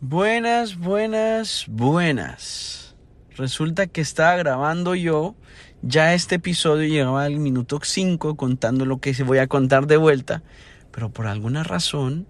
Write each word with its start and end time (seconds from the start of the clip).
Buenas, 0.00 0.78
buenas, 0.78 1.64
buenas. 1.66 2.94
Resulta 3.36 3.88
que 3.88 4.00
estaba 4.00 4.36
grabando 4.36 4.94
yo. 4.94 5.34
Ya 5.82 6.14
este 6.14 6.36
episodio 6.36 6.86
llegaba 6.86 7.24
al 7.24 7.40
minuto 7.40 7.80
5 7.82 8.36
contando 8.36 8.84
lo 8.84 9.00
que 9.00 9.12
se 9.12 9.24
voy 9.24 9.38
a 9.38 9.48
contar 9.48 9.88
de 9.88 9.96
vuelta. 9.96 10.44
Pero 10.92 11.10
por 11.10 11.26
alguna 11.26 11.64
razón. 11.64 12.28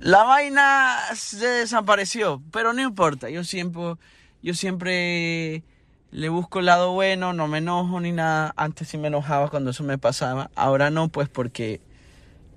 La 0.00 0.22
vaina 0.24 0.98
se 1.14 1.46
desapareció. 1.46 2.42
Pero 2.52 2.74
no 2.74 2.82
importa. 2.82 3.30
Yo 3.30 3.42
siempre. 3.42 3.94
Yo 4.42 4.52
siempre 4.52 5.64
le 6.10 6.28
busco 6.28 6.58
el 6.58 6.66
lado 6.66 6.92
bueno. 6.92 7.32
No 7.32 7.48
me 7.48 7.56
enojo 7.56 8.00
ni 8.00 8.12
nada. 8.12 8.52
Antes 8.56 8.88
sí 8.88 8.98
me 8.98 9.08
enojaba 9.08 9.48
cuando 9.48 9.70
eso 9.70 9.82
me 9.82 9.96
pasaba. 9.96 10.50
Ahora 10.54 10.90
no, 10.90 11.08
pues 11.08 11.30
porque. 11.30 11.80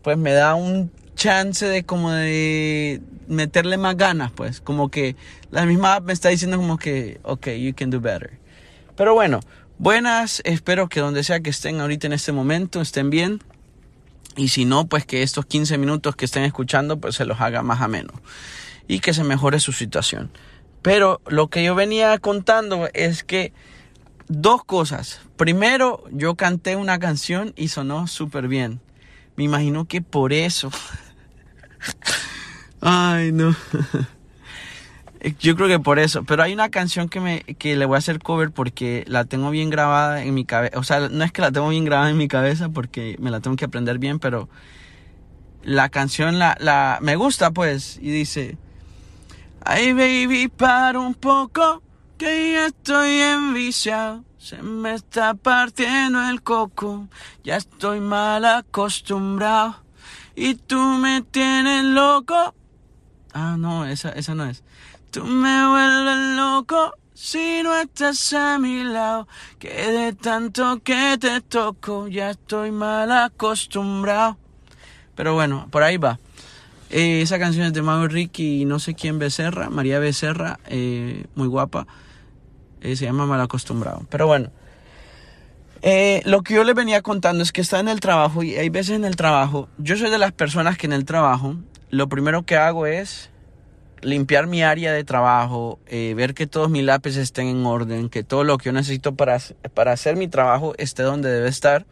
Pues 0.02 0.18
me 0.18 0.34
da 0.34 0.56
un 0.56 0.92
chance 1.24 1.66
de 1.66 1.86
como 1.86 2.12
de 2.12 3.02
meterle 3.30 3.78
más 3.78 3.96
ganas, 3.96 4.32
pues. 4.32 4.60
Como 4.60 4.92
que 4.92 5.16
la 5.52 5.66
misma 5.66 5.96
app 5.96 6.06
me 6.06 6.12
está 6.12 6.28
diciendo 6.28 6.58
como 6.58 6.78
que, 6.78 7.22
ok, 7.24 7.48
you 7.52 7.74
can 7.74 7.90
do 7.90 8.02
better. 8.02 8.38
Pero 8.98 9.14
bueno, 9.14 9.40
buenas, 9.78 10.42
espero 10.44 10.90
que 10.90 11.00
donde 11.00 11.24
sea 11.24 11.40
que 11.40 11.50
estén 11.50 11.80
ahorita 11.80 12.08
en 12.08 12.14
este 12.14 12.34
momento 12.34 12.82
estén 12.82 13.10
bien. 13.10 13.42
Y 14.36 14.50
si 14.50 14.66
no, 14.66 14.88
pues 14.88 15.06
que 15.06 15.24
estos 15.24 15.46
15 15.46 15.78
minutos 15.78 16.18
que 16.18 16.26
estén 16.26 16.44
escuchando, 16.44 17.00
pues 17.00 17.16
se 17.16 17.24
los 17.24 17.40
haga 17.40 17.64
más 17.64 17.80
ameno. 17.80 18.12
Y 18.90 19.00
que 19.00 19.14
se 19.14 19.24
mejore 19.24 19.62
su 19.62 19.72
situación. 19.72 20.30
Pero 20.82 21.22
lo 21.28 21.48
que 21.48 21.64
yo 21.64 21.74
venía 21.74 22.18
contando 22.20 22.90
es 22.94 23.24
que 23.24 23.54
dos 24.28 24.66
cosas. 24.66 25.22
Primero, 25.38 26.04
yo 26.12 26.36
canté 26.36 26.76
una 26.76 27.00
canción 27.00 27.54
y 27.56 27.70
sonó 27.70 28.08
súper 28.08 28.50
bien. 28.50 28.82
Me 29.38 29.46
imagino 29.46 29.86
que 29.86 30.02
por 30.02 30.34
eso 30.34 30.70
Ay, 32.86 33.32
no. 33.32 33.56
Yo 35.40 35.56
creo 35.56 35.70
que 35.70 35.80
por 35.80 36.00
eso. 36.00 36.24
Pero 36.24 36.44
hay 36.44 36.54
una 36.54 36.70
canción 36.70 37.08
que, 37.08 37.22
me, 37.22 37.44
que 37.44 37.78
le 37.78 37.86
voy 37.86 37.96
a 37.96 38.00
hacer 38.00 38.20
cover 38.20 38.52
porque 38.52 39.06
la 39.08 39.24
tengo 39.24 39.52
bien 39.52 39.70
grabada 39.70 40.22
en 40.22 40.34
mi 40.34 40.44
cabeza. 40.44 40.78
O 40.78 40.84
sea, 40.84 41.08
no 41.08 41.24
es 41.24 41.32
que 41.32 41.42
la 41.42 41.52
tengo 41.52 41.70
bien 41.70 41.86
grabada 41.86 42.10
en 42.10 42.18
mi 42.18 42.28
cabeza 42.28 42.68
porque 42.70 43.16
me 43.20 43.32
la 43.32 43.40
tengo 43.40 43.56
que 43.56 43.64
aprender 43.64 44.00
bien, 44.00 44.20
pero 44.20 44.50
la 45.64 45.88
canción 45.88 46.40
la, 46.40 46.58
la 46.60 47.00
me 47.02 47.16
gusta 47.16 47.52
pues. 47.52 48.00
Y 48.02 48.12
dice, 48.12 48.58
ay 49.64 49.94
baby, 49.94 50.50
para 50.50 51.00
un 51.00 51.14
poco, 51.14 51.82
que 52.18 52.52
ya 52.52 52.66
estoy 52.66 53.12
enviciado. 53.12 54.26
Se 54.40 54.62
me 54.62 54.94
está 54.94 55.36
partiendo 55.36 56.22
el 56.30 56.42
coco, 56.42 57.08
ya 57.46 57.56
estoy 57.56 58.02
mal 58.02 58.44
acostumbrado 58.44 59.78
y 60.36 60.56
tú 60.56 60.80
me 60.80 61.22
tienes 61.22 61.86
loco. 61.86 62.54
Ah, 63.34 63.56
no, 63.58 63.86
esa, 63.86 64.10
esa 64.10 64.36
no 64.36 64.46
es. 64.46 64.64
Tú 65.12 65.26
me 65.26 65.68
vuelves 65.68 66.36
loco 66.38 66.94
si 67.14 67.62
no 67.64 67.76
estás 67.78 68.34
a 68.34 68.60
mi 68.60 68.84
lado. 68.84 69.28
Que 69.60 69.70
de 69.70 70.14
tanto 70.14 70.82
que 70.84 71.18
te 71.20 71.42
toco 71.42 72.08
ya 72.08 72.32
estoy 72.32 72.72
mal 72.72 73.12
acostumbrado. 73.12 74.38
Pero 75.16 75.34
bueno, 75.34 75.68
por 75.72 75.84
ahí 75.84 75.98
va. 75.98 76.20
Eh, 76.90 77.22
esa 77.22 77.40
canción 77.40 77.66
es 77.66 77.74
de 77.74 77.82
Mago 77.82 78.08
Ricky 78.08 78.62
y 78.62 78.66
no 78.66 78.78
sé 78.78 78.94
quién 78.94 79.18
Becerra, 79.18 79.70
María 79.70 79.98
Becerra, 79.98 80.60
eh, 80.68 81.26
muy 81.34 81.48
guapa. 81.48 81.88
Eh, 82.82 82.96
se 82.96 83.06
llama 83.06 83.26
Mal 83.26 83.42
acostumbrado. 83.42 84.06
Pero 84.10 84.28
bueno. 84.28 84.52
Lo 86.26 86.44
que 86.44 86.54
yo 86.54 86.64
les 86.64 86.76
venía 86.76 87.02
contando 87.02 87.44
es 87.44 87.52
que 87.52 87.62
está 87.62 87.80
en 87.80 87.88
el 87.90 88.00
trabajo 88.00 88.42
y 88.42 88.56
hay 88.56 88.70
veces 88.70 88.96
en 88.96 89.06
el 89.06 89.18
trabajo, 89.18 89.68
yo 89.78 89.98
soy 89.98 90.10
de 90.10 90.18
las 90.18 90.32
personas 90.32 90.78
que 90.78 90.86
en 90.86 90.94
el 90.94 91.04
trabajo 91.04 91.58
lo 91.94 92.10
primero 92.10 92.42
que 92.42 92.58
hago 92.58 92.88
es 92.88 93.30
limpiar 94.02 94.48
mi 94.48 94.64
área 94.64 94.92
de 94.92 95.04
trabajo, 95.04 95.78
eh, 95.86 96.16
ver 96.18 96.34
que 96.34 96.48
todos 96.48 96.72
mis 96.72 96.84
lápices 96.84 97.22
estén 97.22 97.46
en 97.46 97.64
orden, 97.68 98.10
que 98.10 98.24
todo 98.24 98.44
lo 98.44 98.58
que 98.58 98.66
yo 98.66 98.72
necesito 98.72 99.14
para, 99.14 99.38
para 99.76 99.92
hacer 99.92 100.16
mi 100.16 100.28
trabajo 100.28 100.74
esté 100.80 101.04
donde 101.04 101.30
debe 101.30 101.50
estar. 101.50 101.86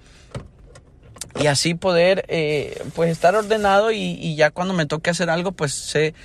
Y 1.40 1.46
así 1.46 1.76
poder 1.76 2.26
eh, 2.30 2.82
pues 2.96 3.12
estar 3.12 3.36
ordenado 3.36 3.92
y, 3.92 4.36
ya 4.36 4.50
cuando 4.50 4.74
me 4.74 4.88
toque 4.88 5.12
hacer 5.12 5.30
algo 5.30 5.52
pues 5.52 5.72
sé 5.72 6.16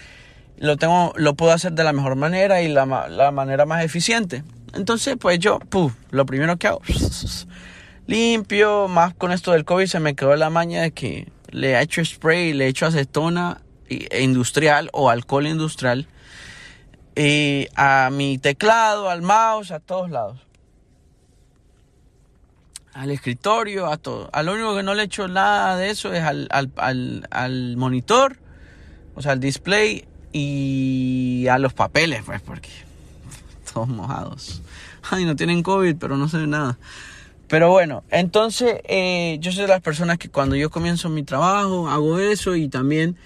lo 0.57 0.79
tengo 0.79 1.13
lo 1.17 1.35
puedo 1.35 1.53
hacer 1.53 1.73
de 1.73 1.85
la 1.85 1.93
mejor 1.93 2.17
manera 2.17 2.63
y 2.63 2.69
la, 2.69 2.87
la 3.11 3.31
manera 3.31 3.67
más 3.67 3.85
eficiente. 3.85 4.43
Entonces, 4.73 5.17
pues 5.21 5.39
yo, 5.39 5.61
lo 6.11 6.25
primero 6.25 6.57
que 6.57 6.69
hago, 6.69 6.81
limpio, 8.07 8.89
más 8.89 9.13
con 9.13 9.33
esto 9.33 9.53
del 9.53 9.67
COVID 9.67 9.85
se 9.85 10.01
me 10.01 10.15
quedó 10.15 10.35
la 10.35 10.49
maña 10.49 10.81
de 10.81 10.93
que 10.93 11.29
le 11.51 11.73
he 11.73 11.83
hecho 11.83 12.03
spray, 12.03 12.55
le 12.55 12.65
he 12.65 12.69
hecho 12.69 12.87
acetona 12.87 13.61
industrial 13.89 14.91
o 14.93 15.11
alcohol 15.11 15.47
industrial 15.47 16.07
y 17.17 17.67
a 17.75 18.11
mi 18.13 18.37
teclado, 18.39 19.09
al 19.09 19.23
mouse, 19.23 19.71
a 19.71 19.81
todos 19.81 20.11
lados. 20.11 20.39
Al 22.93 23.11
escritorio, 23.11 23.87
a 23.87 23.97
todo. 23.97 24.29
A 24.33 24.43
lo 24.43 24.53
único 24.53 24.77
que 24.77 24.83
no 24.83 24.95
le 24.95 25.03
he 25.03 25.05
hecho 25.07 25.27
nada 25.27 25.77
de 25.77 25.91
eso 25.91 26.13
es 26.13 26.23
al, 26.23 26.49
al, 26.51 27.27
al 27.31 27.77
monitor, 27.77 28.37
o 29.15 29.23
sea, 29.23 29.33
al 29.33 29.41
display 29.41 30.07
y 30.33 31.47
a 31.51 31.59
los 31.59 31.73
papeles, 31.73 32.23
pues, 32.25 32.43
porque 32.43 32.71
todos 33.73 33.89
mojados. 33.89 34.63
Ay, 35.11 35.25
no 35.25 35.37
tienen 35.37 35.63
COVID, 35.63 35.97
pero 35.97 36.17
no 36.17 36.29
se 36.29 36.39
ve 36.39 36.47
nada. 36.47 36.79
Pero 37.49 37.71
bueno, 37.71 38.03
entonces 38.11 38.81
eh, 38.85 39.39
yo 39.41 39.53
soy 39.53 39.63
de 39.63 39.69
las 39.69 39.81
personas 39.81 40.19
que 40.19 40.29
cuando 40.29 40.57
yo 40.57 40.69
comienzo 40.69 41.09
mi 41.09 41.23
trabajo 41.23 41.89
hago 41.89 42.19
eso 42.19 42.57
y 42.57 42.69
también 42.69 43.17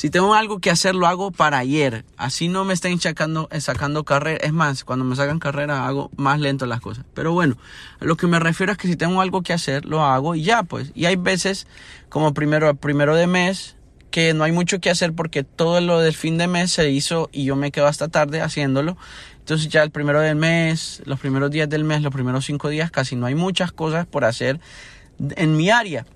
si 0.00 0.08
tengo 0.08 0.32
algo 0.32 0.60
que 0.60 0.70
hacer 0.70 0.94
lo 0.94 1.06
hago 1.06 1.30
para 1.30 1.58
ayer. 1.58 2.06
Así 2.16 2.48
no 2.48 2.64
me 2.64 2.72
estén 2.72 2.98
sacando, 2.98 3.50
eh, 3.52 3.60
sacando 3.60 4.02
carrera. 4.02 4.38
Es 4.42 4.50
más, 4.50 4.82
cuando 4.82 5.04
me 5.04 5.14
sacan 5.14 5.38
carrera 5.38 5.86
hago 5.86 6.10
más 6.16 6.40
lento 6.40 6.64
las 6.64 6.80
cosas. 6.80 7.04
Pero 7.12 7.34
bueno, 7.34 7.58
a 8.00 8.06
lo 8.06 8.16
que 8.16 8.26
me 8.26 8.38
refiero 8.38 8.72
es 8.72 8.78
que 8.78 8.88
si 8.88 8.96
tengo 8.96 9.20
algo 9.20 9.42
que 9.42 9.52
hacer 9.52 9.84
lo 9.84 10.02
hago 10.02 10.34
y 10.34 10.42
ya 10.42 10.62
pues. 10.62 10.90
Y 10.94 11.04
hay 11.04 11.16
veces 11.16 11.66
como 12.08 12.32
primero, 12.32 12.74
primero 12.76 13.14
de 13.14 13.26
mes 13.26 13.76
que 14.10 14.32
no 14.32 14.44
hay 14.44 14.52
mucho 14.52 14.80
que 14.80 14.88
hacer 14.88 15.12
porque 15.12 15.44
todo 15.44 15.82
lo 15.82 16.00
del 16.00 16.14
fin 16.14 16.38
de 16.38 16.46
mes 16.46 16.72
se 16.72 16.90
hizo 16.90 17.28
y 17.30 17.44
yo 17.44 17.54
me 17.54 17.70
quedo 17.70 17.86
hasta 17.86 18.08
tarde 18.08 18.40
haciéndolo. 18.40 18.96
Entonces 19.40 19.68
ya 19.68 19.82
el 19.82 19.90
primero 19.90 20.20
del 20.20 20.36
mes, 20.36 21.02
los 21.04 21.20
primeros 21.20 21.50
días 21.50 21.68
del 21.68 21.84
mes, 21.84 22.00
los 22.00 22.14
primeros 22.14 22.46
cinco 22.46 22.70
días, 22.70 22.90
casi 22.90 23.16
no 23.16 23.26
hay 23.26 23.34
muchas 23.34 23.70
cosas 23.70 24.06
por 24.06 24.24
hacer 24.24 24.60
en 25.18 25.58
mi 25.58 25.68
área. 25.68 26.06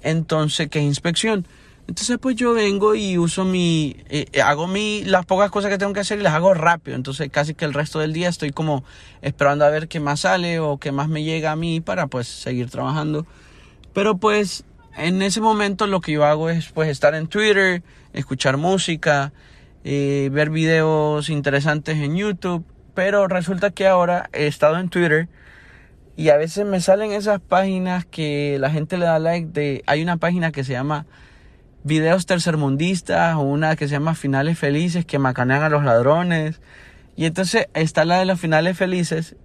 Entonces, 0.00 0.70
¿qué 0.70 0.80
inspección? 0.80 1.46
Entonces 1.88 2.18
pues 2.20 2.34
yo 2.34 2.52
vengo 2.52 2.96
y 2.96 3.16
uso 3.16 3.44
mi, 3.44 3.96
eh, 4.08 4.26
eh, 4.32 4.42
hago 4.42 4.66
mi, 4.66 5.04
las 5.04 5.24
pocas 5.24 5.50
cosas 5.50 5.70
que 5.70 5.78
tengo 5.78 5.92
que 5.92 6.00
hacer 6.00 6.18
y 6.18 6.22
las 6.22 6.34
hago 6.34 6.52
rápido. 6.52 6.96
Entonces 6.96 7.28
casi 7.30 7.54
que 7.54 7.64
el 7.64 7.74
resto 7.74 8.00
del 8.00 8.12
día 8.12 8.28
estoy 8.28 8.50
como 8.50 8.84
esperando 9.22 9.64
a 9.64 9.70
ver 9.70 9.86
qué 9.86 10.00
más 10.00 10.20
sale 10.20 10.58
o 10.58 10.78
qué 10.78 10.90
más 10.90 11.08
me 11.08 11.22
llega 11.22 11.52
a 11.52 11.56
mí 11.56 11.80
para 11.80 12.08
pues 12.08 12.26
seguir 12.26 12.70
trabajando. 12.70 13.24
Pero 13.92 14.16
pues 14.16 14.64
en 14.96 15.22
ese 15.22 15.40
momento 15.40 15.86
lo 15.86 16.00
que 16.00 16.12
yo 16.12 16.24
hago 16.24 16.50
es 16.50 16.70
pues 16.72 16.88
estar 16.88 17.14
en 17.14 17.28
Twitter, 17.28 17.82
escuchar 18.12 18.56
música, 18.56 19.32
eh, 19.84 20.28
ver 20.32 20.50
videos 20.50 21.28
interesantes 21.28 21.98
en 21.98 22.16
YouTube. 22.16 22.64
Pero 22.94 23.28
resulta 23.28 23.70
que 23.70 23.86
ahora 23.86 24.28
he 24.32 24.48
estado 24.48 24.78
en 24.78 24.88
Twitter 24.88 25.28
y 26.16 26.30
a 26.30 26.36
veces 26.36 26.66
me 26.66 26.80
salen 26.80 27.12
esas 27.12 27.40
páginas 27.40 28.06
que 28.06 28.56
la 28.58 28.70
gente 28.70 28.96
le 28.96 29.04
da 29.04 29.18
like 29.18 29.48
de... 29.52 29.84
Hay 29.86 30.02
una 30.02 30.16
página 30.16 30.50
que 30.50 30.64
se 30.64 30.72
llama 30.72 31.06
Videos 31.86 32.26
Tercermundistas 32.26 33.36
una 33.36 33.76
que 33.76 33.86
se 33.86 33.92
llama 33.92 34.16
Finales 34.16 34.58
Felices 34.58 35.06
que 35.06 35.20
macanean 35.20 35.62
a 35.62 35.68
los 35.68 35.84
ladrones. 35.84 36.60
Y 37.14 37.26
entonces 37.26 37.68
está 37.74 38.04
la 38.04 38.18
de 38.18 38.24
los 38.24 38.40
finales 38.40 38.76
felices 38.76 39.36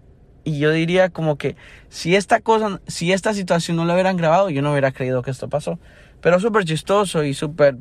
y 0.43 0.57
yo 0.57 0.71
diría 0.71 1.09
como 1.09 1.37
que 1.37 1.55
si 1.89 2.15
esta 2.15 2.39
cosa, 2.39 2.81
si 2.87 3.11
esta 3.11 3.35
situación 3.35 3.77
no 3.77 3.85
la 3.85 3.93
hubieran 3.93 4.17
grabado, 4.17 4.49
yo 4.49 4.63
no 4.63 4.71
hubiera 4.71 4.91
creído 4.91 5.21
que 5.21 5.29
esto 5.29 5.49
pasó. 5.49 5.77
Pero 6.19 6.39
súper 6.39 6.65
chistoso 6.65 7.23
y 7.23 7.35
súper, 7.35 7.77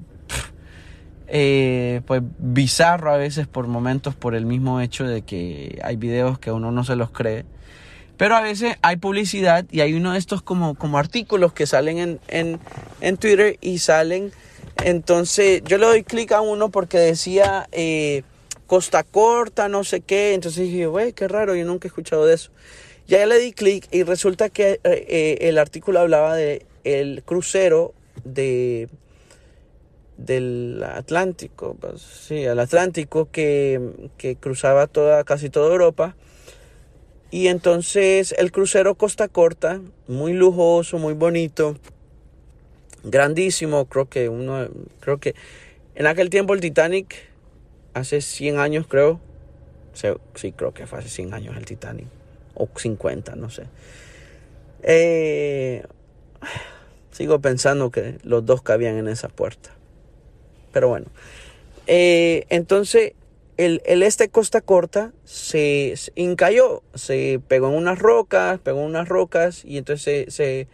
eh, 1.26 2.02
pues, 2.04 2.20
bizarro 2.38 3.14
a 3.14 3.16
veces 3.16 3.46
por 3.46 3.66
momentos 3.66 4.14
por 4.14 4.34
el 4.34 4.44
mismo 4.44 4.82
hecho 4.82 5.04
de 5.04 5.22
que 5.22 5.80
hay 5.82 5.96
videos 5.96 6.38
que 6.38 6.52
uno 6.52 6.70
no 6.70 6.84
se 6.84 6.96
los 6.96 7.10
cree. 7.10 7.46
Pero 8.18 8.36
a 8.36 8.42
veces 8.42 8.76
hay 8.82 8.96
publicidad 8.96 9.64
y 9.70 9.80
hay 9.80 9.94
uno 9.94 10.12
de 10.12 10.18
estos 10.18 10.42
como, 10.42 10.74
como 10.74 10.98
artículos 10.98 11.54
que 11.54 11.64
salen 11.64 11.96
en, 11.96 12.20
en, 12.28 12.60
en 13.00 13.16
Twitter 13.16 13.56
y 13.62 13.78
salen. 13.78 14.32
Entonces 14.84 15.62
yo 15.64 15.78
le 15.78 15.86
doy 15.86 16.02
clic 16.04 16.32
a 16.32 16.40
uno 16.40 16.70
porque 16.70 16.98
decía... 16.98 17.68
Eh, 17.72 18.22
Costa 18.70 19.02
Corta, 19.02 19.68
no 19.68 19.82
sé 19.82 20.00
qué. 20.00 20.32
Entonces 20.32 20.62
dije, 20.62 20.86
güey, 20.86 21.12
qué 21.12 21.26
raro, 21.26 21.56
yo 21.56 21.64
nunca 21.64 21.88
he 21.88 21.90
escuchado 21.90 22.24
de 22.24 22.34
eso. 22.34 22.52
Ya 23.08 23.26
le 23.26 23.36
di 23.40 23.52
clic 23.52 23.88
y 23.90 24.04
resulta 24.04 24.48
que 24.48 24.74
eh, 24.74 24.80
eh, 24.84 25.38
el 25.40 25.58
artículo 25.58 25.98
hablaba 25.98 26.36
de 26.36 26.64
el 26.84 27.24
crucero 27.24 27.92
de 28.22 28.88
del 30.18 30.84
Atlántico, 30.84 31.76
pues, 31.80 32.00
sí, 32.00 32.44
el 32.44 32.60
Atlántico 32.60 33.28
que, 33.32 33.80
que 34.16 34.36
cruzaba 34.36 34.86
toda, 34.86 35.24
casi 35.24 35.50
toda 35.50 35.72
Europa. 35.72 36.14
Y 37.32 37.48
entonces 37.48 38.36
el 38.38 38.52
crucero 38.52 38.94
Costa 38.94 39.26
Corta, 39.26 39.80
muy 40.06 40.32
lujoso, 40.32 40.98
muy 40.98 41.14
bonito, 41.14 41.76
grandísimo, 43.04 43.86
creo 43.86 44.08
que 44.08 44.28
uno, 44.28 44.68
creo 45.00 45.18
que 45.18 45.34
en 45.94 46.06
aquel 46.06 46.30
tiempo 46.30 46.54
el 46.54 46.60
Titanic 46.60 47.14
hace 47.94 48.20
100 48.20 48.58
años 48.58 48.86
creo, 48.88 49.20
sí 50.34 50.52
creo 50.52 50.72
que 50.72 50.86
fue 50.86 50.98
hace 50.98 51.08
100 51.08 51.34
años 51.34 51.56
el 51.56 51.64
Titanic, 51.64 52.06
o 52.54 52.68
50, 52.74 53.36
no 53.36 53.50
sé. 53.50 53.64
Eh, 54.82 55.84
sigo 57.10 57.40
pensando 57.40 57.90
que 57.90 58.18
los 58.22 58.44
dos 58.46 58.62
cabían 58.62 58.96
en 58.96 59.08
esa 59.08 59.28
puerta. 59.28 59.70
Pero 60.72 60.88
bueno, 60.88 61.06
eh, 61.86 62.46
entonces 62.48 63.12
el, 63.56 63.82
este 64.02 64.28
Costa 64.30 64.60
Corta 64.60 65.12
se, 65.24 65.94
se, 65.96 66.12
encalló, 66.16 66.82
se 66.94 67.40
pegó 67.46 67.68
en 67.68 67.74
unas 67.74 67.98
rocas, 67.98 68.58
pegó 68.60 68.80
en 68.80 68.86
unas 68.86 69.08
rocas 69.08 69.64
y 69.64 69.76
entonces 69.76 70.26
se, 70.26 70.30
se, 70.30 70.68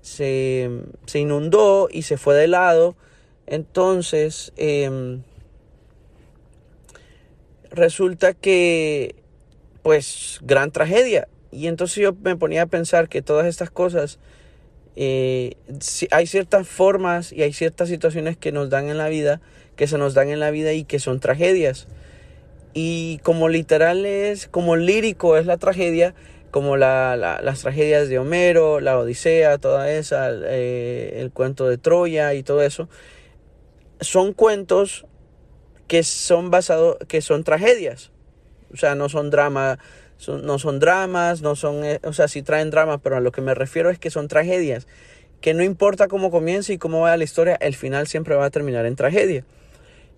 se 0.00 0.70
inundó 1.14 1.88
y 1.90 2.02
se 2.02 2.16
fue 2.16 2.34
de 2.34 2.48
lado. 2.48 2.96
Entonces, 3.46 4.52
em, 4.56 5.22
resulta 7.70 8.34
que, 8.34 9.14
pues, 9.82 10.40
gran 10.42 10.70
tragedia. 10.70 11.28
Y 11.50 11.66
entonces 11.66 11.96
yo 11.96 12.12
me 12.12 12.36
ponía 12.36 12.62
a 12.62 12.66
pensar 12.66 13.08
que 13.08 13.22
todas 13.22 13.46
estas 13.46 13.70
cosas, 13.70 14.18
eh, 14.96 15.54
hay 16.10 16.26
ciertas 16.26 16.68
formas 16.68 17.32
y 17.32 17.42
hay 17.42 17.52
ciertas 17.54 17.88
situaciones 17.88 18.36
que 18.36 18.52
nos 18.52 18.68
dan 18.68 18.88
en 18.88 18.98
la 18.98 19.08
vida, 19.08 19.40
que 19.76 19.86
se 19.86 19.96
nos 19.96 20.12
dan 20.12 20.28
en 20.28 20.40
la 20.40 20.50
vida 20.50 20.74
y 20.74 20.84
que 20.84 20.98
son 20.98 21.20
tragedias. 21.20 21.88
Y 22.74 23.18
como 23.22 23.48
literal 23.48 24.04
es, 24.04 24.46
como 24.48 24.76
lírico 24.76 25.38
es 25.38 25.46
la 25.46 25.56
tragedia, 25.56 26.14
como 26.50 26.76
la, 26.76 27.16
las 27.16 27.60
tragedias 27.60 28.08
de 28.08 28.18
Homero, 28.18 28.80
la 28.80 28.98
Odisea, 28.98 29.58
toda 29.58 29.90
esa, 29.90 30.30
eh, 30.30 31.20
el 31.20 31.30
cuento 31.30 31.68
de 31.68 31.78
Troya 31.78 32.34
y 32.34 32.42
todo 32.42 32.62
eso, 32.62 32.88
son 34.00 34.32
cuentos 34.32 35.06
que 35.86 36.02
son 36.02 36.50
basados, 36.50 36.96
que 37.08 37.20
son 37.20 37.44
tragedias. 37.44 38.10
O 38.72 38.76
sea, 38.76 38.94
no 38.94 39.08
son 39.08 39.30
dramas, 39.30 39.78
no 40.26 40.58
son 40.58 40.78
dramas, 40.78 41.42
no 41.42 41.56
son, 41.56 41.84
eh, 41.84 42.00
o 42.02 42.12
sea, 42.12 42.28
sí 42.28 42.42
traen 42.42 42.70
dramas, 42.70 43.00
pero 43.02 43.16
a 43.16 43.20
lo 43.20 43.32
que 43.32 43.40
me 43.40 43.54
refiero 43.54 43.90
es 43.90 43.98
que 43.98 44.10
son 44.10 44.28
tragedias. 44.28 44.86
Que 45.40 45.54
no 45.54 45.62
importa 45.62 46.08
cómo 46.08 46.30
comience 46.30 46.72
y 46.72 46.78
cómo 46.78 47.02
vaya 47.02 47.16
la 47.16 47.24
historia, 47.24 47.56
el 47.60 47.74
final 47.74 48.06
siempre 48.06 48.34
va 48.34 48.46
a 48.46 48.50
terminar 48.50 48.86
en 48.86 48.96
tragedia. 48.96 49.44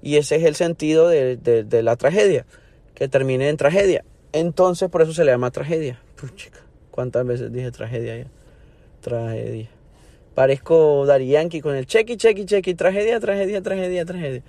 Y 0.02 0.16
ese 0.16 0.36
es 0.36 0.44
el 0.44 0.54
sentido 0.54 1.08
de 1.08 1.82
la 1.82 1.96
tragedia, 1.96 2.46
que 2.94 3.06
termine 3.06 3.48
en 3.48 3.56
tragedia. 3.58 4.02
Entonces, 4.32 4.88
por 4.88 5.02
eso 5.02 5.12
se 5.12 5.24
le 5.24 5.32
llama 5.32 5.50
tragedia. 5.50 6.00
Chica, 6.28 6.60
¿cuántas 6.90 7.26
veces 7.26 7.52
dije 7.52 7.70
tragedia? 7.70 8.26
Tragedia. 9.00 9.68
Parezco 10.34 11.06
Dari 11.06 11.28
Yankee 11.28 11.60
con 11.60 11.74
el 11.74 11.86
chequi, 11.86 12.16
chequi, 12.16 12.44
chequi, 12.44 12.74
tragedia, 12.74 13.18
tragedia, 13.20 13.62
tragedia, 13.62 14.04
tragedia. 14.04 14.42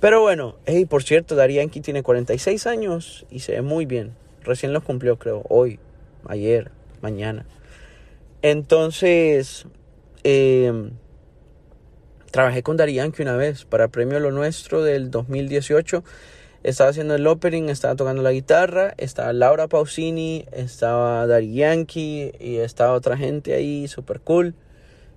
Pero 0.00 0.20
bueno, 0.20 0.56
hey, 0.66 0.84
por 0.84 1.02
cierto, 1.02 1.34
Dari 1.34 1.54
Yankee 1.54 1.80
tiene 1.80 2.02
46 2.02 2.66
años 2.66 3.26
y 3.30 3.40
se 3.40 3.52
ve 3.52 3.62
muy 3.62 3.86
bien. 3.86 4.12
Recién 4.44 4.72
los 4.72 4.82
cumplió, 4.82 5.18
creo, 5.18 5.42
hoy, 5.48 5.78
ayer, 6.28 6.70
mañana. 7.00 7.46
Entonces, 8.42 9.66
eh, 10.22 10.90
trabajé 12.30 12.62
con 12.62 12.76
Dari 12.76 12.94
Yankee 12.94 13.22
una 13.22 13.36
vez 13.36 13.64
para 13.64 13.88
Premio 13.88 14.20
Lo 14.20 14.30
Nuestro 14.30 14.84
del 14.84 15.10
2018 15.10 16.04
estaba 16.66 16.90
haciendo 16.90 17.14
el 17.14 17.24
opening, 17.28 17.68
estaba 17.68 17.94
tocando 17.94 18.22
la 18.22 18.32
guitarra, 18.32 18.92
estaba 18.98 19.32
Laura 19.32 19.68
Pausini, 19.68 20.46
estaba 20.50 21.24
Dari 21.28 21.54
Yankee 21.54 22.32
y 22.40 22.56
estaba 22.56 22.94
otra 22.94 23.16
gente 23.16 23.54
ahí, 23.54 23.86
súper 23.86 24.18
cool. 24.20 24.52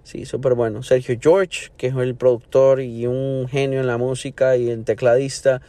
Sí, 0.04 0.28
súper 0.28 0.54
bueno. 0.54 0.84
Sergio 0.84 1.18
George, 1.19 1.72
que 1.75 1.88
es 1.88 1.96
el 1.96 2.13
productor 2.13 2.81
y 2.81 3.07
un 3.07 3.48
genio 3.50 3.80
en 3.80 3.88
la 3.88 3.98
música 3.98 4.57
y 4.57 4.69
el 4.69 4.86
tecladista 4.86 5.60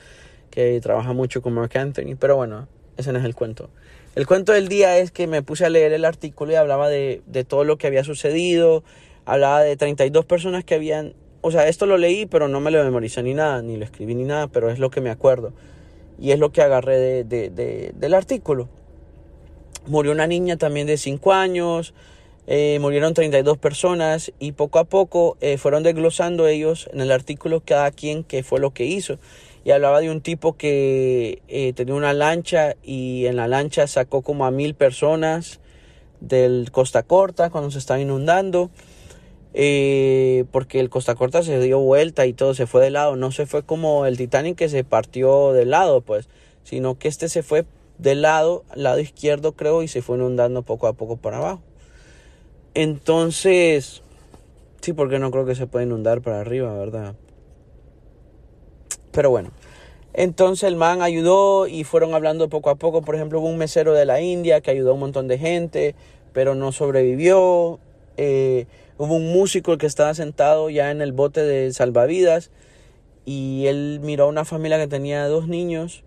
que 0.51 0.79
trabaja 0.83 1.15
mucho 1.15 1.41
con 1.41 1.55
Mark 1.55 1.77
Anthony. 1.79 2.15
Pero 2.19 2.37
bueno, 2.37 2.69
ese 2.99 3.11
no 3.13 3.19
es 3.19 3.25
el 3.25 3.35
cuento. 3.35 3.71
El 4.15 4.27
cuento 4.27 4.53
del 4.53 4.69
día 4.69 4.99
es 4.99 5.11
que 5.11 5.27
me 5.27 5.43
puse 5.43 5.65
a 5.65 5.71
leer 5.71 5.95
el 5.95 6.05
artículo 6.05 6.53
y 6.53 6.57
hablaba 6.57 6.91
de, 6.91 7.23
de 7.27 7.45
todo 7.45 7.65
lo 7.65 7.79
que 7.79 7.87
había 7.87 8.05
sucedido. 8.05 8.85
Hablaba 9.25 9.63
de 9.63 9.79
32 9.79 10.27
personas 10.27 10.63
que 10.63 10.75
habían 10.75 11.15
o 11.43 11.51
sea, 11.51 11.69
esto 11.69 11.87
lo 11.87 11.97
leí, 11.97 12.27
pero 12.27 12.49
no 12.49 12.61
me 12.61 12.71
lo 12.71 12.83
memoricé 12.85 13.23
ni 13.23 13.35
nada, 13.35 13.63
ni 13.63 13.77
lo 13.77 13.85
escribí 13.85 14.15
ni 14.15 14.25
nada, 14.25 14.49
pero 14.49 14.71
es 14.71 14.79
lo 14.79 14.91
que 14.91 15.01
me 15.01 15.11
acuerdo. 15.11 15.53
Y 16.19 16.33
es 16.33 16.39
lo 16.39 16.53
que 16.53 16.63
agarré 16.63 17.25
de, 17.25 17.93
del 17.95 18.15
artículo. 18.15 18.69
Murió 19.87 20.13
una 20.13 20.27
niña 20.27 20.57
también 20.57 20.87
de 20.87 20.99
5 20.99 21.33
años, 21.33 21.95
eh, 22.47 22.79
murieron 22.81 23.15
32 23.15 23.59
personas 23.59 24.33
y 24.39 24.53
poco 24.53 24.79
a 24.79 24.85
poco 24.85 25.37
eh, 25.41 25.57
fueron 25.57 25.83
desglosando 25.83 26.47
ellos 26.47 26.91
en 26.93 27.01
el 27.01 27.13
artículo 27.13 27.63
cada 27.65 27.91
quien 27.91 28.25
qué 28.25 28.43
fue 28.43 28.61
lo 28.61 28.73
que 28.73 28.85
hizo. 28.85 29.19
Y 29.65 29.71
hablaba 29.71 30.01
de 30.01 30.11
un 30.11 30.21
tipo 30.21 30.57
que 30.57 31.43
eh, 31.49 31.73
tenía 31.75 31.95
una 31.95 32.13
lancha 32.13 32.77
y 32.83 33.27
en 33.27 33.37
la 33.37 33.47
lancha 33.47 33.87
sacó 33.87 34.23
como 34.23 34.47
a 34.47 34.51
mil 34.51 34.75
personas 34.75 35.61
del 36.21 36.71
Costa 36.71 37.03
Corta 37.03 37.51
cuando 37.51 37.71
se 37.71 37.79
estaba 37.79 38.01
inundando 38.01 38.71
eh, 39.53 40.45
porque 40.53 40.81
el 40.81 40.91
Costa 40.91 41.15
Corta 41.15 41.43
se 41.43 41.59
dio 41.61 41.81
vuelta 41.81 42.27
y 42.27 42.33
todo 42.33 42.55
se 42.55 42.67
fue 42.67 42.83
de 42.83 42.91
lado. 42.91 43.17
No 43.17 43.33
se 43.33 43.47
fue 43.47 43.63
como 43.63 44.07
el 44.07 44.17
Titanic 44.17 44.57
que 44.57 44.69
se 44.69 44.85
partió 44.85 45.53
de 45.53 45.65
lado, 45.65 46.01
pues, 46.01 46.29
sino 46.65 46.99
que 46.99 47.09
este 47.09 47.29
se 47.29 47.43
fue 47.43 47.65
del 47.99 48.23
lado, 48.23 48.65
lado 48.75 49.01
izquierdo 49.01 49.53
creo, 49.53 49.83
y 49.83 49.89
se 49.89 50.03
fue 50.03 50.17
inundando 50.17 50.63
poco 50.63 50.87
a 50.87 50.93
poco 50.93 51.17
para 51.17 51.39
abajo. 51.39 51.63
Entonces, 52.75 54.03
sí, 54.81 54.93
porque 54.93 55.19
no 55.19 55.31
creo 55.31 55.45
que 55.45 55.55
se 55.55 55.67
pueda 55.67 55.85
inundar 55.85 56.23
para 56.23 56.41
arriba, 56.41 56.73
¿verdad? 56.77 57.15
Pero 59.11 59.31
bueno, 59.31 59.51
entonces 60.13 60.69
el 60.69 60.77
man 60.77 61.03
ayudó 61.03 61.67
y 61.67 61.85
fueron 61.85 62.15
hablando 62.15 62.49
poco 62.49 62.71
a 62.71 62.77
poco. 62.77 63.03
Por 63.03 63.17
ejemplo, 63.17 63.41
hubo 63.41 63.49
un 63.49 63.59
mesero 63.59 63.93
de 63.93 64.07
la 64.07 64.21
India 64.21 64.61
que 64.61 64.71
ayudó 64.71 64.91
a 64.91 64.95
un 64.95 65.01
montón 65.01 65.27
de 65.29 65.39
gente, 65.39 65.95
pero 66.33 66.55
no 66.55 66.73
sobrevivió. 66.73 67.81
Eh, 68.17 68.67
Hubo 69.01 69.15
un 69.15 69.33
músico 69.33 69.79
que 69.79 69.87
estaba 69.87 70.13
sentado 70.13 70.69
ya 70.69 70.91
en 70.91 71.01
el 71.01 71.13
bote 71.13 71.43
de 71.43 71.73
salvavidas 71.73 72.51
y 73.25 73.65
él 73.67 73.99
miró 74.03 74.25
a 74.25 74.27
una 74.27 74.45
familia 74.45 74.77
que 74.77 74.89
tenía 74.89 75.27
dos 75.27 75.49
niños 75.49 76.05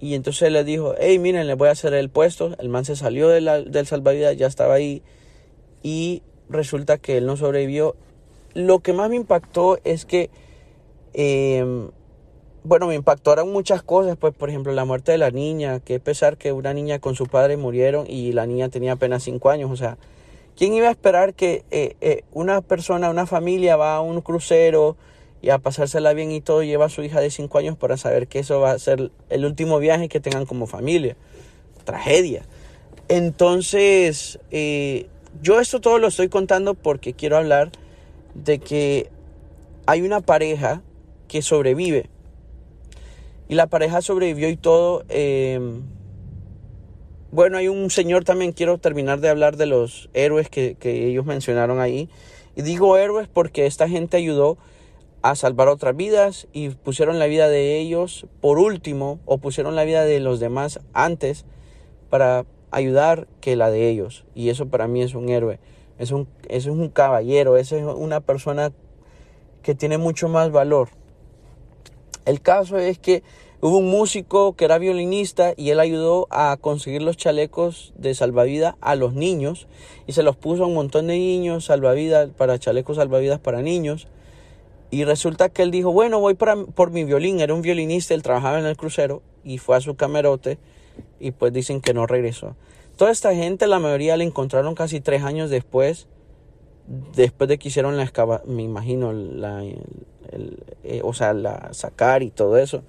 y 0.00 0.14
entonces 0.14 0.50
le 0.50 0.64
dijo, 0.64 0.94
hey, 0.98 1.18
miren, 1.18 1.46
le 1.46 1.52
voy 1.56 1.68
a 1.68 1.72
hacer 1.72 1.92
el 1.92 2.08
puesto. 2.08 2.56
El 2.58 2.70
man 2.70 2.86
se 2.86 2.96
salió 2.96 3.28
de 3.28 3.42
del 3.66 3.86
salvavidas, 3.86 4.34
ya 4.38 4.46
estaba 4.46 4.72
ahí 4.72 5.02
y 5.82 6.22
resulta 6.48 6.96
que 6.96 7.18
él 7.18 7.26
no 7.26 7.36
sobrevivió. 7.36 7.96
Lo 8.54 8.78
que 8.78 8.94
más 8.94 9.10
me 9.10 9.16
impactó 9.16 9.78
es 9.84 10.06
que, 10.06 10.30
em, 11.12 11.90
bueno, 12.64 12.86
me 12.86 12.94
impactaron 12.94 13.52
muchas 13.52 13.82
cosas, 13.82 14.16
pues 14.16 14.32
por 14.32 14.48
ejemplo 14.48 14.72
la 14.72 14.86
muerte 14.86 15.12
de 15.12 15.18
la 15.18 15.30
niña, 15.30 15.80
que 15.80 16.00
pesar 16.00 16.38
que 16.38 16.52
una 16.52 16.72
niña 16.72 16.98
con 16.98 17.14
su 17.14 17.26
padre 17.26 17.58
murieron 17.58 18.06
y 18.08 18.32
la 18.32 18.46
niña 18.46 18.70
tenía 18.70 18.92
apenas 18.92 19.22
cinco 19.22 19.50
años, 19.50 19.70
o 19.70 19.76
sea, 19.76 19.98
¿Quién 20.56 20.74
iba 20.74 20.88
a 20.88 20.90
esperar 20.90 21.34
que 21.34 21.64
eh, 21.70 21.96
eh, 22.00 22.24
una 22.32 22.60
persona, 22.60 23.08
una 23.08 23.26
familia 23.26 23.76
va 23.76 23.96
a 23.96 24.00
un 24.00 24.20
crucero 24.20 24.96
y 25.40 25.50
a 25.50 25.58
pasársela 25.58 26.12
bien 26.12 26.30
y 26.30 26.40
todo, 26.40 26.62
lleva 26.62 26.86
a 26.86 26.88
su 26.90 27.02
hija 27.02 27.20
de 27.20 27.30
5 27.30 27.58
años 27.58 27.76
para 27.76 27.96
saber 27.96 28.28
que 28.28 28.40
eso 28.40 28.60
va 28.60 28.72
a 28.72 28.78
ser 28.78 29.10
el 29.30 29.44
último 29.46 29.78
viaje 29.78 30.08
que 30.08 30.20
tengan 30.20 30.44
como 30.44 30.66
familia? 30.66 31.16
Tragedia. 31.84 32.44
Entonces, 33.08 34.38
eh, 34.50 35.08
yo 35.42 35.58
esto 35.58 35.80
todo 35.80 35.98
lo 35.98 36.08
estoy 36.08 36.28
contando 36.28 36.74
porque 36.74 37.14
quiero 37.14 37.38
hablar 37.38 37.72
de 38.34 38.58
que 38.58 39.10
hay 39.86 40.02
una 40.02 40.20
pareja 40.20 40.82
que 41.28 41.40
sobrevive. 41.40 42.10
Y 43.48 43.54
la 43.54 43.66
pareja 43.66 44.02
sobrevivió 44.02 44.48
y 44.48 44.56
todo. 44.56 45.04
Bueno, 47.32 47.56
hay 47.56 47.68
un 47.68 47.88
señor 47.88 48.24
también, 48.24 48.52
quiero 48.52 48.76
terminar 48.76 49.20
de 49.20 49.30
hablar 49.30 49.56
de 49.56 49.64
los 49.64 50.10
héroes 50.12 50.50
que, 50.50 50.76
ellos 50.82 51.24
mencionaron 51.24 51.80
ahí. 51.80 52.10
Y 52.56 52.60
digo 52.60 52.98
héroes 52.98 53.26
porque 53.26 53.64
esta 53.64 53.88
gente 53.88 54.18
ayudó 54.18 54.58
a 55.22 55.34
salvar 55.34 55.68
otras 55.68 55.96
vidas 55.96 56.46
y 56.52 56.68
pusieron 56.68 57.18
la 57.18 57.24
vida 57.24 57.48
de 57.48 57.78
ellos 57.78 58.26
por 58.42 58.58
último 58.58 59.18
o 59.24 59.38
pusieron 59.38 59.76
la 59.76 59.84
vida 59.84 60.04
de 60.04 60.20
los 60.20 60.40
demás 60.40 60.80
antes 60.92 61.46
para 62.10 62.44
ayudar 62.70 63.26
que 63.40 63.56
la 63.56 63.70
de 63.70 63.88
ellos. 63.88 64.26
Y 64.34 64.50
eso 64.50 64.66
para 64.66 64.86
mí 64.86 65.00
es 65.00 65.14
un 65.14 65.30
héroe, 65.30 65.58
es 65.98 66.10
un, 66.10 66.28
es 66.50 66.66
un 66.66 66.90
caballero, 66.90 67.56
es 67.56 67.72
una 67.72 68.20
persona 68.20 68.72
que 69.62 69.74
tiene 69.74 69.96
mucho 69.96 70.28
más 70.28 70.50
valor. 70.50 70.90
El 72.26 72.42
caso 72.42 72.76
es 72.76 72.98
que 72.98 73.22
Hubo 73.64 73.78
un 73.78 73.88
músico 73.88 74.56
que 74.56 74.64
era 74.64 74.78
violinista 74.78 75.54
y 75.56 75.70
él 75.70 75.78
ayudó 75.78 76.26
a 76.30 76.56
conseguir 76.60 77.00
los 77.00 77.16
chalecos 77.16 77.92
de 77.96 78.12
salvavidas 78.12 78.74
a 78.80 78.96
los 78.96 79.14
niños 79.14 79.68
y 80.08 80.14
se 80.14 80.24
los 80.24 80.34
puso 80.34 80.64
a 80.64 80.66
un 80.66 80.74
montón 80.74 81.06
de 81.06 81.14
niños 81.14 81.66
salvavidas 81.66 82.30
para 82.30 82.58
chalecos 82.58 82.96
salvavidas 82.96 83.38
para 83.38 83.62
niños. 83.62 84.08
Y 84.90 85.04
resulta 85.04 85.48
que 85.48 85.62
él 85.62 85.70
dijo, 85.70 85.92
bueno, 85.92 86.18
voy 86.18 86.34
por 86.34 86.90
mi 86.90 87.04
violín. 87.04 87.38
Era 87.38 87.54
un 87.54 87.62
violinista, 87.62 88.14
él 88.14 88.24
trabajaba 88.24 88.58
en 88.58 88.66
el 88.66 88.76
crucero 88.76 89.22
y 89.44 89.58
fue 89.58 89.76
a 89.76 89.80
su 89.80 89.94
camerote 89.94 90.58
y 91.20 91.30
pues 91.30 91.52
dicen 91.52 91.80
que 91.80 91.94
no 91.94 92.08
regresó. 92.08 92.56
Toda 92.96 93.12
esta 93.12 93.32
gente, 93.32 93.68
la 93.68 93.78
mayoría 93.78 94.16
la 94.16 94.24
encontraron 94.24 94.74
casi 94.74 95.00
tres 95.00 95.22
años 95.22 95.50
después, 95.50 96.08
después 97.14 97.46
de 97.46 97.58
que 97.58 97.68
hicieron 97.68 97.96
la 97.96 98.02
excavación, 98.02 98.56
me 98.56 98.62
imagino, 98.64 99.12
la, 99.12 99.62
eh, 99.62 101.00
o 101.04 101.14
sea, 101.14 101.32
la 101.32 101.72
sacar 101.72 102.24
y 102.24 102.30
todo 102.30 102.58
eso. 102.58 102.82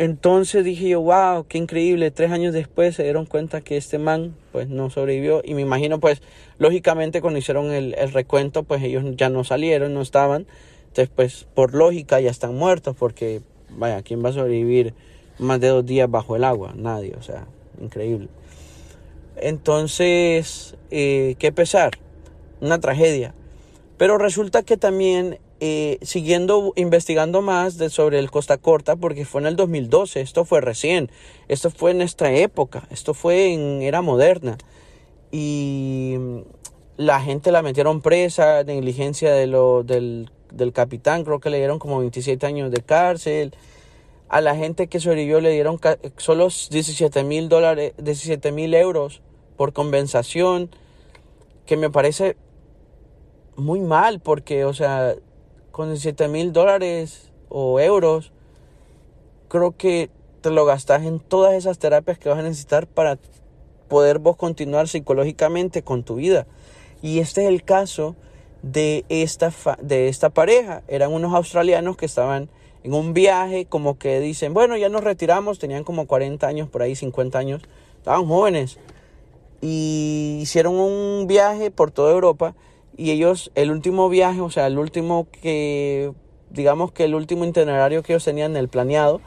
Entonces 0.00 0.64
dije 0.64 0.90
yo, 0.90 1.00
wow, 1.00 1.46
qué 1.48 1.58
increíble. 1.58 2.12
Tres 2.12 2.30
años 2.30 2.54
después 2.54 2.94
se 2.94 3.02
dieron 3.02 3.26
cuenta 3.26 3.62
que 3.62 3.76
este 3.76 3.98
man 3.98 4.36
pues 4.52 4.68
no 4.68 4.90
sobrevivió. 4.90 5.42
Y 5.44 5.54
me 5.54 5.62
imagino 5.62 5.98
pues, 5.98 6.22
lógicamente 6.56 7.20
cuando 7.20 7.40
hicieron 7.40 7.72
el, 7.72 7.96
recuento 8.12 8.62
pues 8.62 8.80
ellos 8.84 9.02
ya 9.16 9.28
no 9.28 9.42
salieron, 9.42 9.94
no 9.94 10.00
estaban. 10.00 10.46
Entonces 10.86 11.10
pues 11.12 11.48
por 11.52 11.74
lógica 11.74 12.20
ya 12.20 12.30
están 12.30 12.54
muertos 12.54 12.94
porque, 12.96 13.42
vaya, 13.70 14.00
¿quién 14.02 14.24
va 14.24 14.28
a 14.28 14.34
sobrevivir 14.34 14.94
más 15.40 15.58
de 15.58 15.66
dos 15.66 15.84
días 15.84 16.08
bajo 16.08 16.36
el 16.36 16.44
agua? 16.44 16.74
Nadie, 16.76 17.16
o 17.18 17.22
sea, 17.22 17.48
increíble. 17.82 18.28
Entonces, 19.34 20.76
eh, 20.92 21.34
qué 21.40 21.50
pesar, 21.50 21.98
una 22.60 22.78
tragedia. 22.78 23.34
Pero 23.96 24.16
resulta 24.16 24.62
que 24.62 24.76
también, 24.76 25.40
eh, 25.60 25.98
siguiendo 26.02 26.72
investigando 26.76 27.42
más 27.42 27.74
sobre 27.90 28.18
el 28.18 28.30
Costa 28.30 28.58
Corta, 28.58 28.96
porque 28.96 29.24
fue 29.24 29.40
en 29.40 29.48
el 29.48 29.56
2012, 29.56 30.20
esto 30.20 30.44
fue 30.44 30.60
recién, 30.60 31.10
esto 31.48 31.70
fue 31.70 31.90
en 31.90 32.00
esta 32.00 32.32
época, 32.32 32.86
esto 32.90 33.14
fue 33.14 33.52
en 33.52 33.82
era 33.82 34.02
moderna. 34.02 34.58
Y 35.30 36.16
la 36.96 37.20
gente 37.20 37.52
la 37.52 37.62
metieron 37.62 38.00
presa, 38.00 38.64
negligencia 38.64 39.32
de 39.32 39.46
lo, 39.46 39.82
del, 39.82 40.30
del 40.52 40.72
capitán, 40.72 41.24
creo 41.24 41.40
que 41.40 41.50
le 41.50 41.58
dieron 41.58 41.78
como 41.78 41.98
27 41.98 42.46
años 42.46 42.70
de 42.70 42.82
cárcel 42.82 43.52
a 44.28 44.40
la 44.40 44.54
gente 44.54 44.88
que 44.88 45.00
sobrevivió 45.00 45.40
le 45.40 45.50
dieron 45.50 45.80
solo 46.18 46.48
17 46.48 47.24
mil 47.24 47.48
dólares, 47.48 47.94
17 47.98 48.52
mil 48.52 48.74
euros 48.74 49.22
por 49.56 49.72
compensación, 49.72 50.70
que 51.66 51.76
me 51.76 51.90
parece 51.90 52.36
muy 53.56 53.80
mal 53.80 54.20
porque, 54.20 54.64
o 54.64 54.74
sea, 54.74 55.14
con 55.78 55.90
17 55.90 56.26
mil 56.26 56.52
dólares 56.52 57.30
o 57.48 57.78
euros, 57.78 58.32
creo 59.46 59.76
que 59.76 60.10
te 60.40 60.50
lo 60.50 60.64
gastas 60.64 61.04
en 61.04 61.20
todas 61.20 61.54
esas 61.54 61.78
terapias 61.78 62.18
que 62.18 62.28
vas 62.28 62.40
a 62.40 62.42
necesitar 62.42 62.88
para 62.88 63.16
poder 63.86 64.18
vos 64.18 64.34
continuar 64.34 64.88
psicológicamente 64.88 65.82
con 65.82 66.02
tu 66.02 66.16
vida. 66.16 66.48
Y 67.00 67.20
este 67.20 67.42
es 67.42 67.48
el 67.48 67.62
caso 67.62 68.16
de 68.62 69.04
esta, 69.08 69.52
de 69.80 70.08
esta 70.08 70.30
pareja. 70.30 70.82
Eran 70.88 71.12
unos 71.12 71.32
australianos 71.32 71.96
que 71.96 72.06
estaban 72.06 72.48
en 72.82 72.92
un 72.92 73.14
viaje, 73.14 73.66
como 73.66 73.98
que 73.98 74.18
dicen, 74.18 74.54
bueno, 74.54 74.76
ya 74.76 74.88
nos 74.88 75.04
retiramos, 75.04 75.60
tenían 75.60 75.84
como 75.84 76.08
40 76.08 76.44
años, 76.44 76.68
por 76.68 76.82
ahí 76.82 76.96
50 76.96 77.38
años, 77.38 77.62
estaban 77.98 78.26
jóvenes 78.26 78.80
y 79.60 80.40
hicieron 80.42 80.74
un 80.74 81.28
viaje 81.28 81.70
por 81.70 81.92
toda 81.92 82.10
Europa 82.10 82.56
y 82.98 83.12
ellos, 83.12 83.52
el 83.54 83.70
último 83.70 84.08
viaje, 84.08 84.40
o 84.40 84.50
sea, 84.50 84.66
el 84.66 84.76
último 84.76 85.28
que, 85.30 86.12
digamos 86.50 86.90
que 86.90 87.04
el 87.04 87.14
último 87.14 87.44
itinerario 87.44 88.02
que 88.02 88.12
ellos 88.12 88.24
tenían 88.24 88.56
el 88.56 88.68
planeado 88.68 89.20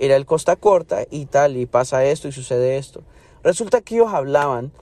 era 0.00 0.16
el 0.16 0.26
Costa 0.26 0.56
Corta 0.56 1.04
y 1.08 1.26
tal, 1.26 1.56
y 1.56 1.66
pasa 1.66 2.04
esto 2.04 2.26
y 2.26 2.32
sucede 2.32 2.78
esto. 2.78 3.04
Resulta 3.44 3.80
que 3.80 3.94
ellos 3.94 4.12
hablaban 4.12 4.72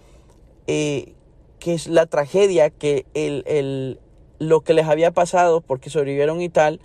eh, 0.66 1.12
que 1.58 1.74
es 1.74 1.86
la 1.86 2.06
tragedia, 2.06 2.70
que 2.70 3.04
el, 3.12 3.44
el, 3.46 4.00
lo 4.38 4.62
que 4.62 4.72
les 4.72 4.86
había 4.86 5.10
pasado 5.10 5.60
porque 5.60 5.90
sobrevivieron 5.90 6.40
y 6.40 6.48
tal, 6.48 6.80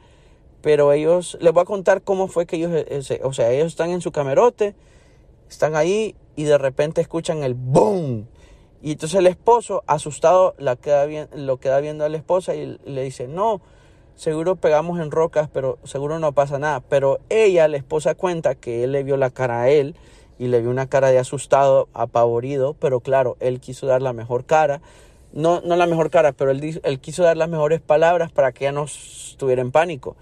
pero 0.61 0.91
ellos, 0.91 1.37
les 1.39 1.53
voy 1.53 1.61
a 1.61 1.65
contar 1.65 2.01
cómo 2.01 2.27
fue 2.27 2.45
que 2.45 2.57
ellos, 2.57 2.71
eh, 2.73 3.21
o 3.23 3.31
sea, 3.31 3.51
ellos 3.53 3.67
están 3.67 3.91
en 3.91 4.01
su 4.01 4.11
camerote, 4.11 4.75
están 5.49 5.77
ahí 5.77 6.15
y 6.35 6.43
de 6.43 6.57
repente 6.57 6.99
escuchan 6.99 7.43
el 7.43 7.53
boom. 7.53 8.27
Y 8.85 8.91
entonces 8.91 9.17
el 9.17 9.25
esposo, 9.25 9.83
asustado, 9.87 10.53
la 10.59 10.77
lo 11.33 11.57
queda 11.57 11.79
viendo 11.79 12.05
a 12.05 12.09
la 12.09 12.17
esposa 12.17 12.53
y 12.53 12.77
le 12.85 13.01
dice, 13.01 13.27
no, 13.27 13.59
seguro 14.13 14.57
pegamos 14.57 14.99
en 14.99 15.09
rocas, 15.09 15.49
pero 15.51 15.79
seguro 15.83 16.19
no 16.19 16.33
pasa 16.33 16.59
nada. 16.59 16.81
Pero 16.81 17.19
ella, 17.29 17.67
la 17.67 17.77
esposa, 17.77 18.13
cuenta 18.13 18.53
que 18.53 18.83
él 18.83 18.91
le 18.91 19.01
vio 19.01 19.17
la 19.17 19.31
cara 19.31 19.63
a 19.63 19.69
él 19.69 19.95
y 20.37 20.49
le 20.49 20.61
vio 20.61 20.69
una 20.69 20.85
cara 20.85 21.09
de 21.09 21.17
asustado, 21.17 21.89
apavorido, 21.95 22.75
pero 22.75 22.99
claro, 22.99 23.37
él 23.39 23.59
quiso 23.59 23.87
dar 23.87 24.03
la 24.03 24.13
mejor 24.13 24.45
cara. 24.45 24.81
No, 25.33 25.61
no 25.61 25.75
la 25.77 25.87
mejor 25.87 26.11
cara, 26.11 26.33
pero 26.33 26.51
él, 26.51 26.79
él 26.83 26.99
quiso 26.99 27.23
dar 27.23 27.37
las 27.37 27.49
mejores 27.49 27.81
palabras 27.81 28.31
para 28.31 28.51
que 28.51 28.65
ella 28.65 28.71
no 28.73 28.83
estuviera 28.83 29.63
en 29.63 29.71
pánico. 29.71 30.15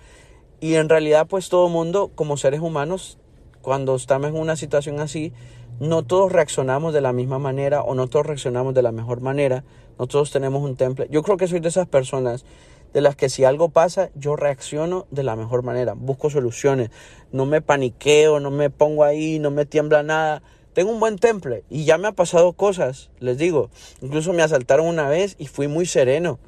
Y 0.61 0.75
en 0.75 0.87
realidad, 0.87 1.27
pues 1.27 1.49
todo 1.49 1.67
mundo, 1.67 2.11
como 2.15 2.37
seres 2.37 2.61
humanos, 2.61 3.17
cuando 3.61 3.93
estamos 3.93 4.29
en 4.29 4.37
una 4.37 4.55
situación 4.55 5.01
así, 5.01 5.33
no 5.79 6.03
todos 6.03 6.31
reaccionamos 6.31 6.93
de 6.93 7.01
la 7.01 7.13
misma 7.13 7.39
manera 7.39 7.81
o 7.81 7.95
no 7.95 8.07
todos 8.07 8.25
reaccionamos 8.25 8.73
de 8.73 8.81
la 8.81 8.91
mejor 8.91 9.21
manera. 9.21 9.63
No 9.99 10.07
todos 10.07 10.31
tenemos 10.31 10.63
un 10.63 10.75
temple. 10.75 11.07
Yo 11.11 11.23
creo 11.23 11.37
que 11.37 11.47
soy 11.47 11.59
de 11.59 11.69
esas 11.69 11.87
personas 11.87 12.45
de 12.93 13.01
las 13.01 13.15
que 13.15 13.29
si 13.29 13.43
algo 13.43 13.69
pasa, 13.69 14.09
yo 14.15 14.35
reacciono 14.35 15.07
de 15.11 15.23
la 15.23 15.35
mejor 15.35 15.63
manera. 15.63 15.93
Busco 15.93 16.29
soluciones. 16.29 16.89
No 17.31 17.45
me 17.45 17.61
paniqueo, 17.61 18.39
no 18.39 18.51
me 18.51 18.69
pongo 18.69 19.03
ahí, 19.03 19.39
no 19.39 19.51
me 19.51 19.65
tiembla 19.65 20.03
nada. 20.03 20.41
Tengo 20.73 20.91
un 20.91 20.99
buen 20.99 21.17
temple 21.17 21.63
y 21.69 21.85
ya 21.85 21.97
me 21.97 22.07
ha 22.07 22.13
pasado 22.13 22.53
cosas, 22.53 23.11
les 23.19 23.37
digo. 23.37 23.69
Incluso 24.01 24.33
me 24.33 24.41
asaltaron 24.41 24.87
una 24.87 25.07
vez 25.09 25.35
y 25.37 25.47
fui 25.47 25.67
muy 25.67 25.85
sereno. 25.85 26.39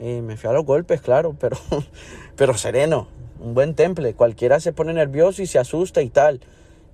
Eh, 0.00 0.22
me 0.22 0.36
fui 0.36 0.50
a 0.50 0.52
los 0.52 0.64
golpes, 0.64 1.00
claro, 1.00 1.36
pero, 1.38 1.56
pero 2.36 2.54
sereno 2.54 3.08
un 3.44 3.54
buen 3.54 3.74
temple. 3.74 4.14
Cualquiera 4.14 4.60
se 4.60 4.72
pone 4.72 4.92
nervioso 4.92 5.42
y 5.42 5.46
se 5.46 5.58
asusta 5.58 6.02
y 6.02 6.08
tal. 6.08 6.40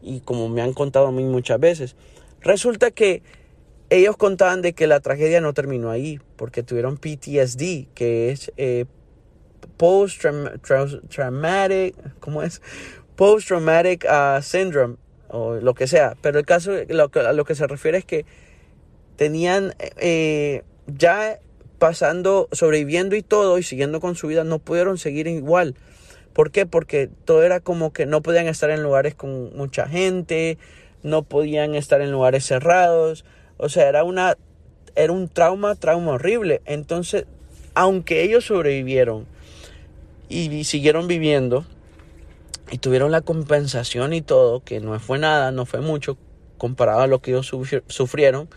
Y 0.02 0.20
como 0.20 0.48
me 0.48 0.62
han 0.62 0.72
contado 0.72 1.08
a 1.08 1.12
mí 1.12 1.24
muchas 1.24 1.60
veces. 1.60 1.96
Resulta 2.40 2.90
que 2.90 3.22
ellos 3.90 4.16
contaban 4.16 4.62
de 4.62 4.72
que 4.72 4.86
la 4.86 5.00
tragedia 5.00 5.40
no 5.40 5.52
terminó 5.52 5.90
ahí, 5.90 6.20
porque 6.36 6.62
tuvieron 6.62 6.96
PTSD, 6.96 7.88
que 7.94 8.30
es 8.30 8.52
eh, 8.56 8.86
Post 9.76 10.24
Traumatic, 11.08 11.96
¿cómo 12.20 12.42
es? 12.42 12.62
Post 13.16 13.48
Traumatic 13.48 14.04
uh, 14.04 14.40
Syndrome, 14.40 14.96
o 15.28 15.56
lo 15.56 15.74
que 15.74 15.86
sea. 15.86 16.16
Pero 16.22 16.38
el 16.38 16.46
caso, 16.46 16.72
lo 16.88 17.10
a 17.14 17.32
lo 17.32 17.44
que 17.44 17.54
se 17.54 17.66
refiere 17.66 17.98
es 17.98 18.04
que 18.04 18.24
tenían 19.16 19.74
eh, 19.96 20.62
ya 20.86 21.40
pasando, 21.78 22.48
sobreviviendo 22.52 23.16
y 23.16 23.22
todo, 23.22 23.58
y 23.58 23.62
siguiendo 23.62 24.00
con 24.00 24.14
su 24.14 24.28
vida, 24.28 24.44
no 24.44 24.60
pudieron 24.60 24.98
seguir 24.98 25.26
igual. 25.26 25.74
¿Por 26.32 26.50
qué? 26.50 26.66
Porque 26.66 27.08
todo 27.24 27.42
era 27.42 27.60
como 27.60 27.92
que 27.92 28.06
no 28.06 28.22
podían 28.22 28.46
estar 28.46 28.70
en 28.70 28.82
lugares 28.82 29.14
con 29.14 29.56
mucha 29.56 29.88
gente, 29.88 30.58
no 31.02 31.22
podían 31.22 31.74
estar 31.74 32.00
en 32.00 32.12
lugares 32.12 32.44
cerrados, 32.44 33.24
o 33.56 33.68
sea, 33.68 33.88
era 33.88 34.04
una 34.04 34.36
era 34.94 35.12
un 35.12 35.28
trauma, 35.28 35.74
trauma 35.74 36.12
horrible. 36.12 36.62
Entonces, 36.64 37.26
aunque 37.74 38.22
ellos 38.22 38.44
sobrevivieron 38.44 39.26
y 40.28 40.64
siguieron 40.64 41.08
viviendo 41.08 41.64
y 42.70 42.78
tuvieron 42.78 43.10
la 43.10 43.20
compensación 43.20 44.12
y 44.12 44.22
todo, 44.22 44.62
que 44.62 44.80
no 44.80 44.98
fue 45.00 45.18
nada, 45.18 45.50
no 45.50 45.66
fue 45.66 45.80
mucho 45.80 46.16
comparado 46.58 47.00
a 47.00 47.06
lo 47.06 47.20
que 47.20 47.32
ellos 47.32 47.50
sufrieron, 47.88 48.48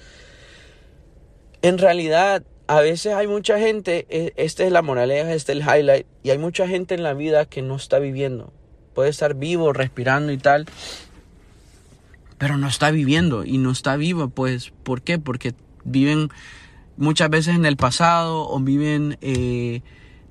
en 1.61 1.77
realidad 1.77 2.43
a 2.73 2.81
veces 2.81 3.13
hay 3.13 3.27
mucha 3.27 3.59
gente, 3.59 4.07
e, 4.09 4.33
esta 4.35 4.63
es 4.63 4.71
la 4.71 4.81
moraleja, 4.81 5.31
este 5.33 5.51
es 5.51 5.59
el 5.59 5.63
highlight, 5.63 6.07
y 6.23 6.31
hay 6.31 6.39
mucha 6.39 6.67
gente 6.67 6.95
en 6.95 7.03
la 7.03 7.13
vida 7.13 7.45
que 7.45 7.61
no 7.61 7.75
está 7.75 7.99
viviendo. 7.99 8.51
Puede 8.95 9.11
estar 9.11 9.35
vivo, 9.35 9.73
respirando 9.73 10.31
y 10.31 10.37
tal, 10.37 10.65
pero 12.39 12.57
no 12.57 12.67
está 12.67 12.89
viviendo 12.89 13.45
y 13.45 13.59
no 13.59 13.69
está 13.69 13.95
vivo, 13.95 14.29
pues, 14.29 14.73
¿por 14.83 15.03
qué? 15.03 15.19
Porque 15.19 15.53
viven 15.83 16.29
muchas 16.97 17.29
veces 17.29 17.55
en 17.55 17.65
el 17.65 17.77
pasado 17.77 18.49
o 18.49 18.59
viven, 18.59 19.19
eh, 19.21 19.81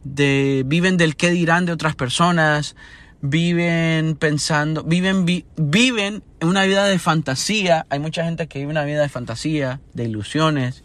de, 0.02 0.64
viven 0.66 0.96
del 0.96 1.14
qué 1.14 1.30
dirán 1.30 1.64
de 1.64 1.72
otras 1.72 1.94
personas, 1.94 2.74
viven 3.20 4.16
pensando, 4.16 4.82
viven, 4.82 5.24
viven 5.56 6.24
una 6.40 6.64
vida 6.64 6.86
de 6.86 6.98
fantasía. 6.98 7.86
Hay 7.88 8.00
mucha 8.00 8.24
gente 8.24 8.48
que 8.48 8.58
vive 8.58 8.72
una 8.72 8.84
vida 8.84 9.00
de 9.00 9.08
fantasía, 9.08 9.80
de 9.94 10.04
ilusiones 10.04 10.82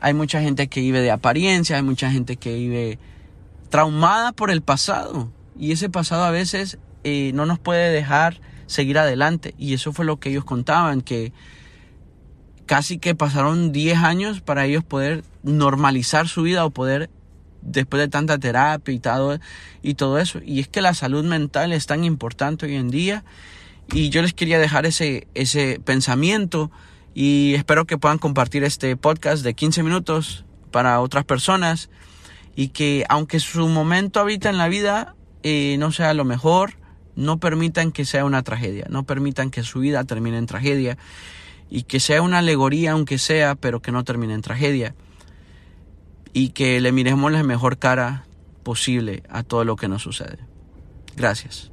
hay 0.00 0.14
mucha 0.14 0.40
gente 0.40 0.68
que 0.68 0.80
vive 0.80 1.00
de 1.00 1.10
apariencia, 1.10 1.76
hay 1.76 1.82
mucha 1.82 2.10
gente 2.10 2.36
que 2.36 2.54
vive 2.54 2.98
traumada 3.70 4.32
por 4.32 4.50
el 4.50 4.62
pasado. 4.62 5.30
Y 5.58 5.72
ese 5.72 5.88
pasado 5.88 6.24
a 6.24 6.30
veces 6.30 6.78
eh, 7.04 7.32
no 7.34 7.46
nos 7.46 7.58
puede 7.58 7.92
dejar 7.92 8.40
seguir 8.66 8.98
adelante. 8.98 9.54
Y 9.58 9.74
eso 9.74 9.92
fue 9.92 10.04
lo 10.04 10.18
que 10.18 10.30
ellos 10.30 10.44
contaban, 10.44 11.00
que 11.00 11.32
casi 12.66 12.98
que 12.98 13.14
pasaron 13.14 13.72
10 13.72 13.98
años 13.98 14.40
para 14.40 14.66
ellos 14.66 14.84
poder 14.84 15.24
normalizar 15.42 16.28
su 16.28 16.42
vida 16.42 16.64
o 16.64 16.70
poder, 16.70 17.10
después 17.62 18.00
de 18.00 18.08
tanta 18.08 18.38
terapia 18.38 18.94
y 18.94 19.00
todo, 19.00 19.38
y 19.82 19.94
todo 19.94 20.18
eso. 20.18 20.40
Y 20.44 20.60
es 20.60 20.68
que 20.68 20.80
la 20.80 20.94
salud 20.94 21.24
mental 21.24 21.72
es 21.72 21.86
tan 21.86 22.04
importante 22.04 22.66
hoy 22.66 22.76
en 22.76 22.90
día. 22.90 23.24
Y 23.92 24.10
yo 24.10 24.22
les 24.22 24.34
quería 24.34 24.58
dejar 24.58 24.86
ese, 24.86 25.26
ese 25.34 25.80
pensamiento 25.82 26.70
y 27.20 27.54
espero 27.56 27.84
que 27.84 27.98
puedan 27.98 28.18
compartir 28.18 28.62
este 28.62 28.96
podcast 28.96 29.42
de 29.42 29.54
15 29.54 29.82
minutos 29.82 30.44
para 30.70 31.00
otras 31.00 31.24
personas 31.24 31.90
y 32.54 32.68
que 32.68 33.04
aunque 33.08 33.40
su 33.40 33.66
momento 33.66 34.20
ahorita 34.20 34.48
en 34.50 34.56
la 34.56 34.68
vida 34.68 35.16
eh, 35.42 35.74
no 35.80 35.90
sea 35.90 36.14
lo 36.14 36.24
mejor, 36.24 36.74
no 37.16 37.38
permitan 37.38 37.90
que 37.90 38.04
sea 38.04 38.24
una 38.24 38.44
tragedia, 38.44 38.86
no 38.88 39.02
permitan 39.02 39.50
que 39.50 39.64
su 39.64 39.80
vida 39.80 40.04
termine 40.04 40.38
en 40.38 40.46
tragedia 40.46 40.96
y 41.68 41.82
que 41.82 41.98
sea 41.98 42.22
una 42.22 42.38
alegoría 42.38 42.92
aunque 42.92 43.18
sea, 43.18 43.56
pero 43.56 43.82
que 43.82 43.90
no 43.90 44.04
termine 44.04 44.34
en 44.34 44.42
tragedia 44.42 44.94
y 46.32 46.50
que 46.50 46.80
le 46.80 46.92
miremos 46.92 47.32
la 47.32 47.42
mejor 47.42 47.78
cara 47.78 48.26
posible 48.62 49.24
a 49.28 49.42
todo 49.42 49.64
lo 49.64 49.74
que 49.74 49.88
nos 49.88 50.02
sucede. 50.02 50.38
Gracias. 51.16 51.72